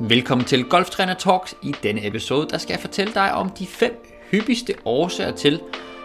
[0.00, 1.54] Velkommen til Golftræner Talks.
[1.62, 5.60] I denne episode der skal jeg fortælle dig om de fem hyppigste årsager til,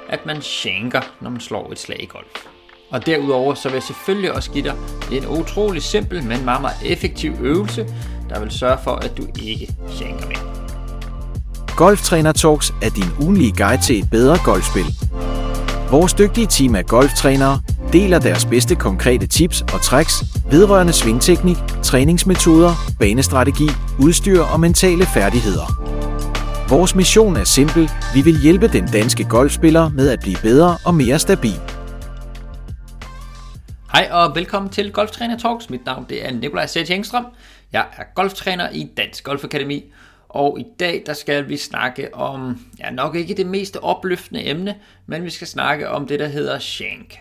[0.09, 2.46] at man shanker, når man slår et slag i golf.
[2.90, 4.76] Og derudover så vil jeg selvfølgelig også give dig
[5.12, 7.86] en utrolig simpel, men meget, meget effektiv øvelse,
[8.29, 10.66] der vil sørge for, at du ikke shanker mere.
[11.75, 14.86] Golftræner Talks er din ugenlige guide til et bedre golfspil.
[15.91, 17.62] Vores dygtige team af golftrænere
[17.94, 23.67] deler deres bedste konkrete tips og tricks vedrørende svingteknik, træningsmetoder, banestrategi,
[23.99, 25.67] udstyr og mentale færdigheder.
[26.70, 27.89] Vores mission er simpel.
[28.13, 31.59] Vi vil hjælpe den danske golfspiller med at blive bedre og mere stabil.
[33.94, 35.70] Hej og velkommen til Golftræner Talks.
[35.70, 37.25] Mit navn det er Nikolaj Sæt Engstrøm.
[37.72, 39.83] Jeg er golftræner i Dansk Golf Akademi,
[40.30, 44.75] og i dag der skal vi snakke om, ja nok ikke det mest opløftende emne,
[45.05, 47.16] men vi skal snakke om det, der hedder shank.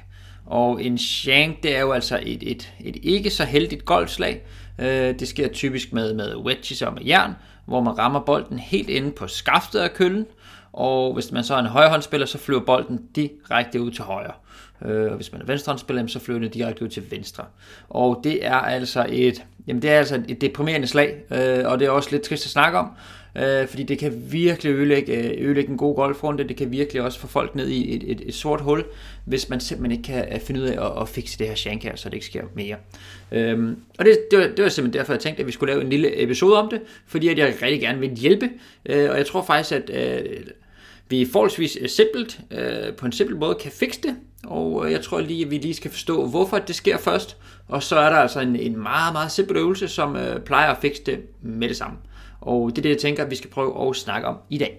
[0.47, 4.43] Og en shank, det er jo altså et, et, et ikke så heldigt golfslag.
[4.79, 7.33] Øh, det sker typisk med, med wedges og med jern,
[7.67, 10.27] hvor man rammer bolden helt inde på skaftet af køllen,
[10.73, 14.33] og hvis man så er en højhåndspiller, så flyver bolden direkte ud til højre.
[14.85, 17.45] Øh, og hvis man er venstrehåndsspiller, så flyver den direkte ud til venstre.
[17.89, 21.87] Og det er altså et, jamen det er altså et deprimerende slag, øh, og det
[21.87, 22.89] er også lidt trist at snakke om,
[23.37, 27.19] øh, fordi det kan virkelig ødelægge, øh, ødelægge en god golfrunde, det kan virkelig også
[27.19, 28.85] få folk ned i et, et, et sort hul,
[29.25, 31.83] hvis man simpelthen ikke kan øh, finde ud af at, at fikse det her shank
[31.83, 32.77] her, så det ikke sker mere.
[33.33, 35.85] Øhm, og det, det, var, det var simpelthen derfor, jeg tænkte, at vi skulle lave
[35.85, 38.51] en lille episode om det, fordi at jeg rigtig gerne vil hjælpe,
[38.87, 40.37] øh, og jeg tror faktisk, at øh,
[41.09, 45.03] vi forholdsvis øh, simpelt, øh, på en simpel måde kan fikse det, og øh, jeg
[45.03, 47.37] tror lige, at vi lige skal forstå, hvorfor det sker først,
[47.69, 50.79] og så er der altså en, en meget, meget simpel øvelse, som øh, plejer at
[50.81, 51.99] fikse det med det samme.
[52.41, 54.79] Og det er det, jeg tænker, at vi skal prøve at snakke om i dag.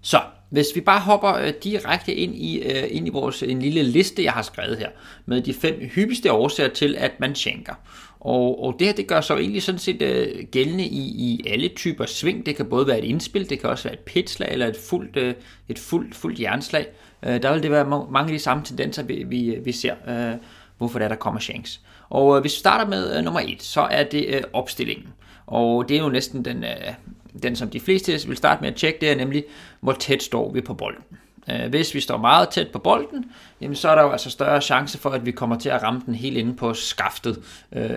[0.00, 3.82] Så, hvis vi bare hopper øh, direkte ind i, øh, ind i vores en lille
[3.82, 4.88] liste, jeg har skrevet her,
[5.26, 7.74] med de fem hyppigste årsager til, at man skænker.
[8.20, 11.68] Og, og det her, det gør så egentlig sådan set øh, gældende i, i alle
[11.68, 12.46] typer sving.
[12.46, 15.16] Det kan både være et indspil, det kan også være et pitslag eller et fuldt,
[15.16, 15.34] øh,
[15.68, 16.86] et fuldt, fuldt jernslag.
[17.22, 19.94] Øh, der vil det være mange af de samme tendenser, vi, vi, øh, vi ser,
[20.08, 20.36] øh,
[20.78, 21.80] hvorfor der, der kommer shanks.
[22.08, 25.06] Og øh, hvis vi starter med øh, nummer et, så er det øh, opstillingen.
[25.46, 26.94] Og det er jo næsten den, øh,
[27.42, 29.44] den, som de fleste vil starte med at tjekke, det er nemlig,
[29.80, 31.02] hvor tæt står vi på bolden.
[31.50, 34.60] Øh, hvis vi står meget tæt på bolden, jamen så er der jo altså større
[34.60, 37.42] chance for, at vi kommer til at ramme den helt inde på skaftet
[37.72, 37.90] øh,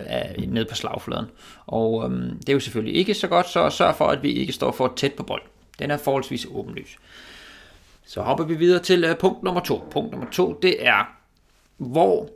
[0.48, 1.26] ned på slagfladen.
[1.68, 4.54] Og øh, det er jo selvfølgelig ikke så godt, så sørg for, at vi ikke
[4.54, 5.48] står for tæt på bolden.
[5.80, 6.98] Den er forholdsvis åbenlys.
[8.06, 9.88] Så hopper vi videre til øh, punkt nummer to.
[9.92, 11.16] Punkt nummer to, det er,
[11.78, 12.30] hvor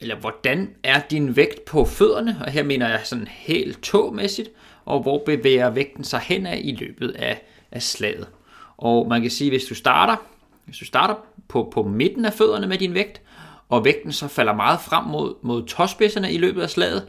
[0.00, 4.50] eller hvordan er din vægt på fødderne, og her mener jeg sådan helt tåmæssigt,
[4.84, 8.28] og hvor bevæger vægten sig hen af i løbet af, af slaget.
[8.76, 10.16] Og man kan sige, hvis du starter,
[10.64, 11.14] hvis du starter
[11.48, 13.20] på, på midten af fødderne med din vægt,
[13.68, 17.08] og vægten så falder meget frem mod, mod tåspidserne i løbet af slaget,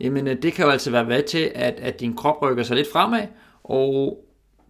[0.00, 2.76] jamen øh, det kan jo altså være med til, at, at din krop rykker sig
[2.76, 3.26] lidt fremad,
[3.64, 4.24] og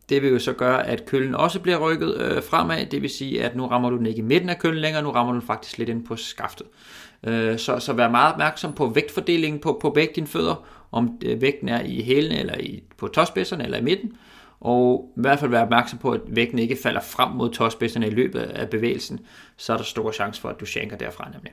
[0.09, 3.45] det vil jo så gøre, at køllen også bliver rykket øh, fremad, det vil sige,
[3.45, 5.47] at nu rammer du den ikke i midten af køllen længere, nu rammer du den
[5.47, 6.67] faktisk lidt ind på skaftet.
[7.27, 11.41] Øh, så, så vær meget opmærksom på vægtfordelingen på, på begge dine fødder, om øh,
[11.41, 14.13] vægten er i hælene, eller i, på tåspidserne, eller i midten,
[14.65, 18.11] og i hvert fald være opmærksom på, at vægten ikke falder frem mod tåspidserne i
[18.11, 19.21] løbet af bevægelsen,
[19.57, 21.53] så er der stor chance for, at du shanker derfra nemlig.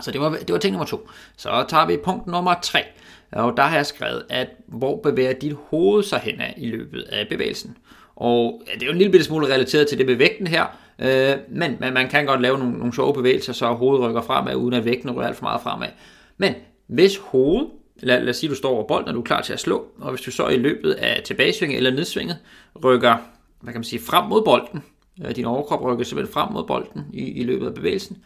[0.00, 1.08] Så det var, det var ting nummer to.
[1.36, 2.84] Så tager vi punkt nummer tre.
[3.32, 7.02] Og der har jeg skrevet, at hvor bevæger dit hoved sig hen af i løbet
[7.02, 7.76] af bevægelsen.
[8.16, 10.66] Og ja, det er jo en lille bitte smule relateret til det med vægten her,
[10.98, 14.54] øh, men, men man kan godt lave nogle, nogle sjove bevægelser, så hovedet rykker fremad,
[14.54, 15.88] uden at vægten rører alt for meget fremad.
[16.36, 16.54] Men
[16.86, 19.52] hvis hovedet, lad, lad os sige, du står over bolden, og du er klar til
[19.52, 22.38] at slå, og hvis du så i løbet af tilbagesvinget eller nedsvinget
[22.84, 23.16] rykker
[23.60, 24.82] hvad kan man sige, frem mod bolden,
[25.24, 28.18] øh, din overkrop rykker simpelthen frem mod bolden i, i løbet af bevægelsen,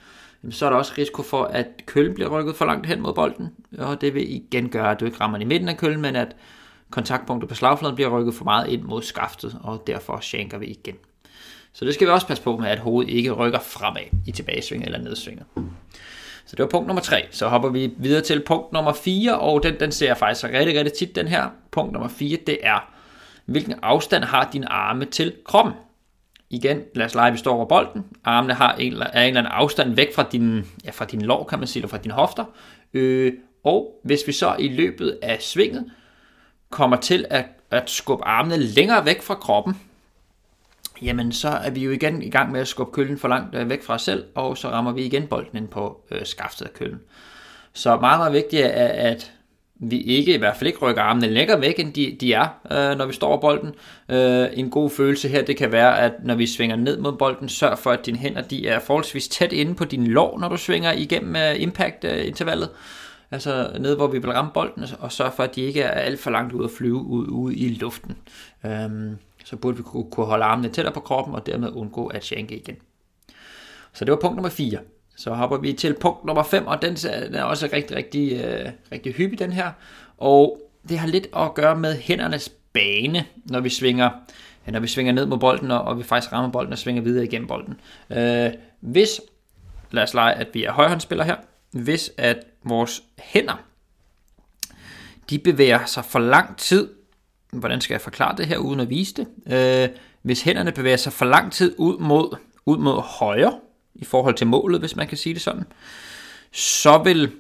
[0.51, 3.49] så er der også risiko for, at køllen bliver rykket for langt hen mod bolden,
[3.79, 6.37] og det vil igen gøre, at du ikke rammer i midten af køllen, men at
[6.91, 10.97] kontaktpunktet på slagfladen bliver rykket for meget ind mod skaftet, og derfor shanker vi igen.
[11.73, 14.87] Så det skal vi også passe på med, at hovedet ikke rykker fremad i tilbagesvinget
[14.87, 15.47] eller nedsvinget.
[16.47, 17.27] Så det var punkt nummer 3.
[17.31, 20.79] Så hopper vi videre til punkt nummer 4, og den, den ser jeg faktisk rigtig,
[20.79, 21.49] rigtig tit, den her.
[21.71, 22.93] Punkt nummer 4, det er,
[23.47, 25.75] hvilken afstand har dine arme til kroppen?
[26.51, 28.05] Igen, lad os lege, vi står over bolden.
[28.25, 31.45] Armene har en, er en eller anden afstand væk fra din, ja, fra din lår,
[31.45, 32.45] kan man sige, eller fra dine hofter.
[32.95, 33.33] Øh,
[33.65, 35.91] og hvis vi så i løbet af svinget
[36.71, 39.81] kommer til at, at skubbe armene længere væk fra kroppen,
[41.05, 43.71] jamen så er vi jo igen i gang med at skubbe køllen for langt øh,
[43.71, 46.73] væk fra os selv, og så rammer vi igen bolden ind på øh, skaftet af
[46.73, 47.01] køllen.
[47.73, 49.33] Så meget, meget vigtigt er, at
[49.85, 52.99] vi ikke, i hvert fald ikke rykker armene længere væk, end de, de er, øh,
[52.99, 53.75] når vi står over bolden.
[54.09, 57.49] Øh, en god følelse her, det kan være, at når vi svinger ned mod bolden,
[57.49, 60.57] sørg for, at dine hænder de er forholdsvis tæt inde på din lår, når du
[60.57, 62.69] svinger igennem øh, impact-intervallet.
[63.31, 66.21] altså ned hvor vi vil ramme bolden, og sørg for, at de ikke er alt
[66.21, 68.17] for langt ud at flyve ud, ud i luften.
[68.67, 68.91] Øh,
[69.45, 72.77] så burde vi kunne holde armene tættere på kroppen, og dermed undgå at shanke igen.
[73.93, 74.79] Så det var punkt nummer 4.
[75.17, 76.97] Så hopper vi til punkt nummer 5, og den
[77.35, 79.71] er også rigtig, rigtig, øh, rigtig hyppig, den her.
[80.19, 84.11] Og det har lidt at gøre med hændernes bane, når vi svinger,
[84.67, 87.25] når vi svinger ned mod bolden, og, og vi faktisk rammer bolden og svinger videre
[87.25, 87.81] igennem bolden.
[88.11, 88.51] Øh,
[88.81, 89.21] hvis,
[89.91, 91.37] lad os lege, at vi er højhåndsspiller her,
[91.71, 93.65] hvis at vores hænder,
[95.31, 96.89] de bevæger sig for lang tid,
[97.53, 99.27] hvordan skal jeg forklare det her uden at vise det?
[99.53, 99.89] Øh,
[100.23, 103.53] hvis hænderne bevæger sig for lang tid ud mod, ud mod højre,
[103.95, 105.65] i forhold til målet, hvis man kan sige det sådan,
[106.53, 107.33] så vil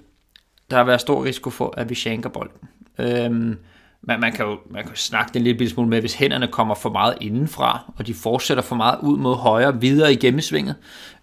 [0.70, 2.68] der være stor risiko for, at vi shanker bolden.
[2.98, 3.58] Øhm,
[4.02, 6.48] man, man, kan jo man kan jo snakke det en lille smule med, hvis hænderne
[6.48, 10.74] kommer for meget indenfra, og de fortsætter for meget ud mod højre, videre i gennemsvinget,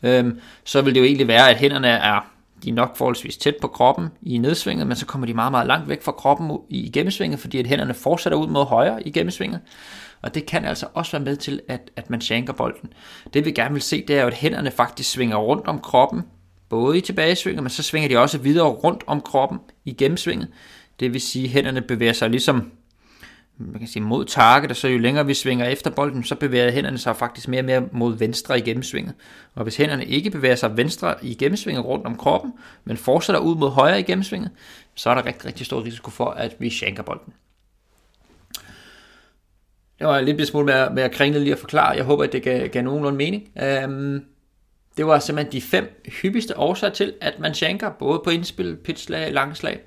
[0.04, 2.32] øhm, så vil det jo egentlig være, at hænderne er
[2.64, 5.68] de er nok forholdsvis tæt på kroppen i nedsvinget, men så kommer de meget, meget
[5.68, 9.60] langt væk fra kroppen i gennemsvinget, fordi at hænderne fortsætter ud mod højre i gennemsvinget.
[10.22, 12.94] Og det kan altså også være med til, at, at man shanker bolden.
[13.34, 16.22] Det vi gerne vil se, det er jo, at hænderne faktisk svinger rundt om kroppen,
[16.70, 20.48] både i tilbagesvinget, men så svinger de også videre rundt om kroppen i gennemsvinget.
[21.00, 22.72] Det vil sige, at hænderne bevæger sig ligesom
[23.60, 26.72] man kan sige, mod target, og så jo længere vi svinger efter bolden, så bevæger
[26.72, 29.14] hænderne sig faktisk mere og mere mod venstre i gennemsvinget.
[29.56, 32.54] Og hvis hænderne ikke bevæger sig venstre i gennemsvinget rundt om kroppen,
[32.84, 34.52] men fortsætter ud mod højre i gennemsvinget,
[34.96, 37.34] så er der rigtig, rigtig stor risiko for, at vi shanker bolden.
[40.00, 41.90] Det var lidt smule med, med at kringle lige at forklare.
[41.90, 43.50] Jeg håber, at det gav, gav nogenlunde mening.
[43.64, 44.26] Øhm,
[44.98, 49.34] det var simpelthen de fem hyppigste årsager til, at man shanker, både på indspil, pitchslag,
[49.34, 49.80] langslag.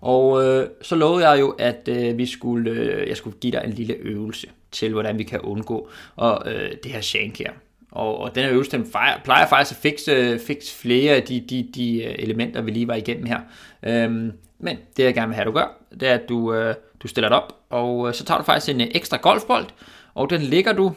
[0.00, 3.62] Og øh, så lovede jeg jo, at øh, vi skulle, øh, jeg skulle give dig
[3.64, 7.50] en lille øvelse til, hvordan vi kan undgå og, øh, det her shank her.
[7.92, 8.90] Og, og den her øvelse, den
[9.24, 12.94] plejer faktisk at fikse, fikse flere af de, de, de øh, elementer, vi lige var
[12.94, 13.40] igennem her.
[13.82, 17.08] Øhm, men det jeg gerne vil have, du gør, det er, at du, øh, du
[17.08, 19.66] stiller det op, og øh, så tager du faktisk en øh, ekstra golfbold,
[20.14, 20.94] og den ligger du,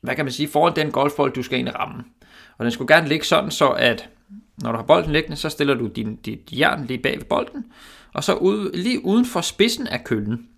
[0.00, 2.02] hvad kan man sige, foran den golfbold, du skal ind i rammen.
[2.58, 4.08] Og den skulle gerne ligge sådan, så at
[4.62, 7.64] når du har bolden liggende, så stiller du din, dit jern lige bag ved bolden,
[8.12, 10.48] og så ude, lige uden for spidsen af køllen,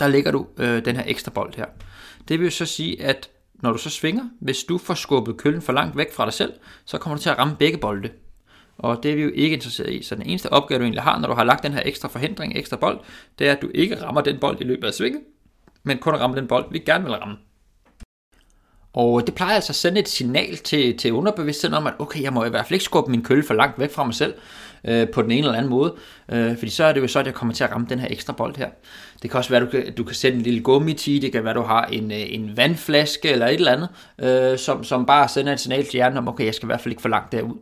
[0.00, 1.66] der ligger du øh, den her ekstra bold her.
[2.28, 5.62] Det vil jo så sige, at når du så svinger, hvis du får skubbet køllen
[5.62, 6.52] for langt væk fra dig selv,
[6.84, 8.10] så kommer du til at ramme begge bolde.
[8.78, 10.02] Og det er vi jo ikke interesseret i.
[10.02, 12.56] Så den eneste opgave, du egentlig har, når du har lagt den her ekstra forhindring,
[12.56, 13.00] ekstra bold,
[13.38, 15.22] det er, at du ikke rammer den bold i løbet af svinget,
[15.82, 17.36] men kun rammer den bold, vi gerne vil ramme.
[18.94, 22.32] Og det plejer altså at sende et signal til, til underbevidstheden om, at okay, jeg
[22.32, 24.34] må i hvert fald ikke skubbe min kølle for langt væk fra mig selv
[24.84, 25.94] øh, på den ene eller anden måde,
[26.28, 28.08] øh, fordi så er det jo så, at jeg kommer til at ramme den her
[28.10, 28.68] ekstra bold her.
[29.22, 31.32] Det kan også være, at du kan, du kan sætte en lille gummi til, det
[31.32, 33.88] kan være, at du har en, øh, en vandflaske eller et eller andet,
[34.52, 36.80] øh, som, som bare sender et signal til hjernen om, okay, jeg skal i hvert
[36.80, 37.56] fald ikke for langt derud.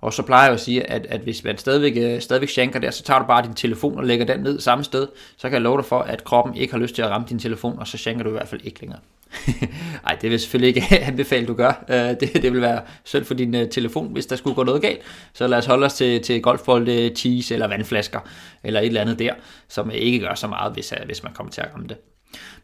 [0.00, 2.90] Og så plejer jeg at sige, at, at hvis man stadigvæk, øh, stadigvæk shanker der,
[2.90, 5.62] så tager du bare din telefon og lægger den ned samme sted, så kan jeg
[5.62, 7.98] love dig for, at kroppen ikke har lyst til at ramme din telefon, og så
[7.98, 9.00] shanker du i hvert fald ikke længere.
[10.04, 11.84] Nej, det vil selvfølgelig ikke anbefale, du gør.
[11.88, 14.82] Øh, det, det vil være synd for din øh, telefon, hvis der skulle gå noget
[14.82, 15.00] galt.
[15.32, 18.20] Så lad os holde os til, til golfbolde, øh, cheese eller vandflasker,
[18.64, 19.34] eller et eller andet der,
[19.68, 21.96] som ikke gør så meget, hvis, hvis man kommer til at ramme det.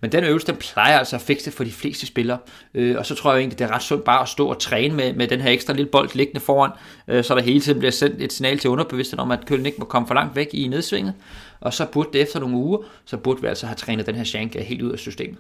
[0.00, 2.38] Men den øvelse, den plejer altså at fikse for de fleste spillere.
[2.74, 4.94] Øh, og så tror jeg egentlig, det er ret sundt bare at stå og træne
[4.94, 6.70] med, med den her ekstra lille bold liggende foran,
[7.08, 9.78] øh, så der hele tiden bliver sendt et signal til underbevidstheden om, at køllen ikke
[9.78, 11.14] må komme for langt væk i nedsvinget.
[11.60, 14.24] Og så burde det efter nogle uger, så burde vi altså have trænet den her
[14.24, 15.38] shank helt ud af systemet.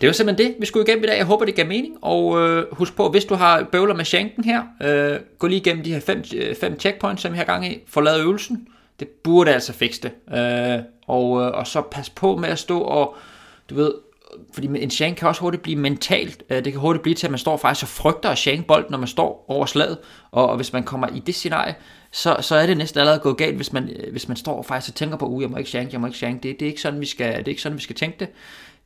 [0.00, 1.16] Det var simpelthen det, vi skulle igennem i dag.
[1.16, 1.96] Jeg håber, det gav mening.
[2.02, 5.84] Og øh, husk på, hvis du har bøvler med shanken her, øh, gå lige igennem
[5.84, 7.78] de her fem, øh, fem checkpoints, som vi har gang i.
[7.86, 8.68] Få lavet øvelsen.
[9.00, 10.36] Det burde altså fikse det.
[10.38, 13.16] Øh, og, øh, og så pas på med at stå og,
[13.70, 13.92] du ved,
[14.54, 16.42] fordi en shank kan også hurtigt blive mentalt.
[16.50, 18.90] Øh, det kan hurtigt blive til, at man står faktisk og frygter at shank bolden,
[18.90, 19.98] når man står over slaget.
[20.30, 21.74] Og, og hvis man kommer i det scenarie,
[22.12, 24.64] så, så er det næsten allerede gået galt, hvis man, øh, hvis man står og
[24.64, 26.42] faktisk og tænker på, uh, jeg må ikke shank, jeg må ikke shank.
[26.42, 28.28] Det, det, er ikke sådan, vi skal, det er ikke sådan, vi skal tænke det.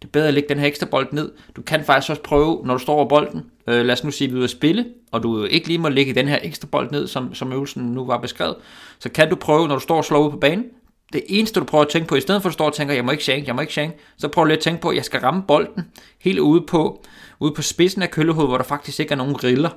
[0.02, 1.32] Det er bedre at lægge den her ekstra bold ned.
[1.56, 4.28] Du kan faktisk også prøve, når du står over bolden, øh, lad os nu sige,
[4.28, 6.68] at vi er ude at spille, og du ikke lige må lægge den her ekstra
[6.72, 8.56] bold ned, som, som øvelsen nu var beskrevet,
[8.98, 10.64] så kan du prøve, når du står og slår ud på banen,
[11.12, 12.94] det eneste du prøver at tænke på, i stedet for at du står og tænker,
[12.94, 14.96] jeg må ikke shank, jeg må ikke shank, så prøv lige at tænke på, at
[14.96, 15.84] jeg skal ramme bolden
[16.20, 17.04] helt ude på,
[17.40, 19.70] ude på spidsen af køllehovedet, hvor der faktisk ikke er nogen riller.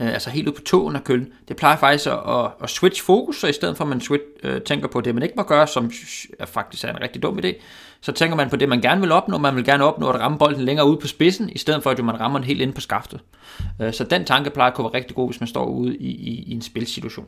[0.00, 1.28] Øh, altså helt ud på tåen af køllen.
[1.48, 4.24] Det plejer faktisk at, at, at switch fokus, så i stedet for at man switch,
[4.42, 5.90] øh, tænker på det, man ikke må gøre, som
[6.38, 7.52] er faktisk er en rigtig dum idé,
[8.00, 9.38] så tænker man på det, man gerne vil opnå.
[9.38, 12.04] Man vil gerne opnå at ramme bolden længere ude på spidsen, i stedet for at
[12.04, 13.20] man rammer den helt ind på skaftet.
[13.82, 16.08] Øh, så den tanke plejer at kunne være rigtig god, hvis man står ude i,
[16.08, 17.26] i, i en spilsituation.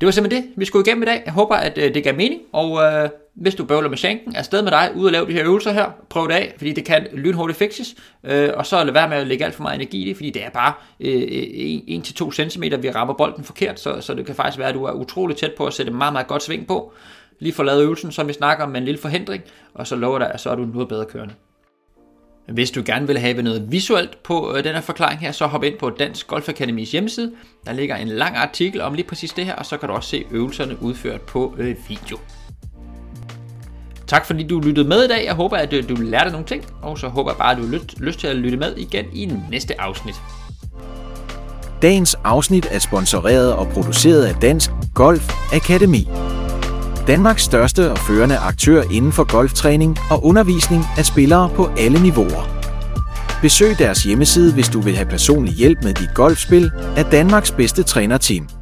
[0.00, 1.22] Det var simpelthen det, vi skulle igennem i dag.
[1.24, 4.42] Jeg håber, at øh, det gav mening, og øh, hvis du bøvler med shanken, er
[4.42, 5.90] sted med dig, ud og lave de her øvelser her.
[6.08, 9.26] Prøv det af, fordi det kan lynhurtigt fixes, øh, og så lad være med at
[9.26, 12.90] lægge alt for meget energi i det, fordi det er bare øh, 1-2 cm, vi
[12.90, 15.66] rammer bolden forkert, så, så det kan faktisk være, at du er utrolig tæt på
[15.66, 16.92] at sætte meget, meget godt sving på.
[17.38, 19.42] Lige få lavet øvelsen, som vi snakker om, med en lille forhindring,
[19.74, 21.34] og så lover dig, at så er du noget bedre kørende.
[22.52, 25.64] Hvis du gerne vil have noget visuelt på øh, den her forklaring her, så hop
[25.64, 27.32] ind på Dansk Golf Akademis hjemmeside.
[27.66, 30.08] Der ligger en lang artikel om lige præcis det her, og så kan du også
[30.08, 32.18] se øvelserne udført på øh, video.
[34.06, 35.24] Tak fordi du lyttede med i dag.
[35.24, 37.62] Jeg håber, at øh, du lærte nogle ting, og så håber jeg bare, at du
[37.62, 40.14] har lyst til at lytte med igen i næste afsnit.
[41.82, 46.08] Dagens afsnit er sponsoreret og produceret af Dansk Golf Akademi.
[47.06, 52.48] Danmarks største og førende aktør inden for golftræning og undervisning af spillere på alle niveauer.
[53.42, 57.82] Besøg deres hjemmeside, hvis du vil have personlig hjælp med dit golfspil af Danmarks bedste
[57.82, 58.55] trænerteam.